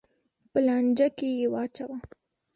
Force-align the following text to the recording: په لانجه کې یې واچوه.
په 0.51 0.59
لانجه 0.67 1.07
کې 1.17 1.27
یې 1.37 1.45
واچوه. 1.53 1.97